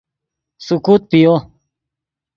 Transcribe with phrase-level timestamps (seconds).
[0.65, 1.33] سیکوت پیو